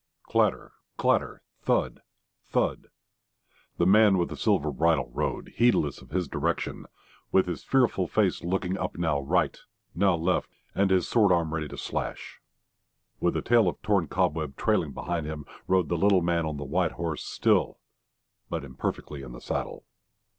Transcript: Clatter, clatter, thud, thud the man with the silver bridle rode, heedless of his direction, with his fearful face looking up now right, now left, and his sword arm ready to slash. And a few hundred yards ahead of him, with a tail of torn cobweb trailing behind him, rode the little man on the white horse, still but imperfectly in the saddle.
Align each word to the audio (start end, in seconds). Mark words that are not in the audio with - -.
Clatter, 0.23 0.71
clatter, 0.97 1.43
thud, 1.59 2.01
thud 2.47 2.87
the 3.77 3.85
man 3.85 4.17
with 4.17 4.29
the 4.29 4.35
silver 4.35 4.71
bridle 4.71 5.11
rode, 5.13 5.49
heedless 5.49 6.01
of 6.01 6.09
his 6.09 6.27
direction, 6.27 6.87
with 7.31 7.45
his 7.45 7.63
fearful 7.63 8.07
face 8.07 8.43
looking 8.43 8.79
up 8.79 8.97
now 8.97 9.19
right, 9.19 9.59
now 9.93 10.15
left, 10.15 10.49
and 10.73 10.89
his 10.89 11.07
sword 11.07 11.31
arm 11.31 11.53
ready 11.53 11.67
to 11.67 11.77
slash. 11.77 12.41
And 13.21 13.27
a 13.27 13.27
few 13.27 13.27
hundred 13.27 13.27
yards 13.27 13.27
ahead 13.27 13.27
of 13.27 13.27
him, 13.27 13.27
with 13.27 13.37
a 13.37 13.47
tail 13.47 13.69
of 13.69 13.81
torn 13.83 14.07
cobweb 14.07 14.57
trailing 14.57 14.91
behind 14.93 15.25
him, 15.27 15.45
rode 15.67 15.89
the 15.89 15.97
little 15.99 16.23
man 16.23 16.47
on 16.47 16.57
the 16.57 16.63
white 16.65 16.93
horse, 16.93 17.23
still 17.23 17.77
but 18.49 18.65
imperfectly 18.65 19.21
in 19.21 19.33
the 19.33 19.39
saddle. 19.39 19.85